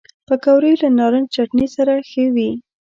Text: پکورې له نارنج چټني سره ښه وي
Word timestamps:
پکورې 0.27 0.73
له 0.81 0.89
نارنج 0.97 1.27
چټني 1.35 1.67
سره 1.75 1.93
ښه 2.09 2.23
وي 2.35 2.51